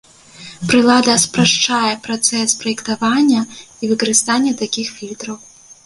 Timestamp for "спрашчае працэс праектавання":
1.25-3.41